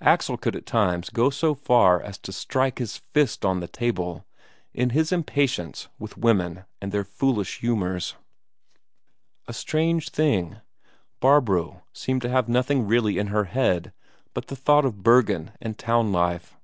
Axel 0.00 0.38
could 0.38 0.56
at 0.56 0.64
times 0.64 1.10
go 1.10 1.28
so 1.28 1.54
far 1.54 2.00
as 2.00 2.16
to 2.20 2.32
strike 2.32 2.78
his 2.78 2.96
fist 3.12 3.44
on 3.44 3.60
the 3.60 3.68
table 3.68 4.24
in 4.72 4.88
his 4.96 5.12
impatience 5.12 5.88
with 5.98 6.16
women 6.16 6.64
and 6.80 6.90
their 6.90 7.04
foolish 7.04 7.58
humours. 7.58 8.14
A 9.46 9.52
strange 9.52 10.08
thing, 10.08 10.56
Barbro 11.20 11.82
seemed 11.92 12.22
to 12.22 12.30
have 12.30 12.48
nothing 12.48 12.86
really 12.86 13.18
in 13.18 13.26
her 13.26 13.44
head 13.44 13.92
but 14.32 14.46
the 14.46 14.56
thought 14.56 14.86
of 14.86 15.02
Bergen 15.02 15.50
and 15.60 15.76
town 15.78 16.12
life. 16.12 16.56